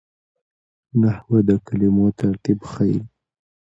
نحوه 1.01 1.39
د 1.47 1.49
کلمو 1.67 2.05
ترتیب 2.19 2.59
ښيي. 2.71 2.97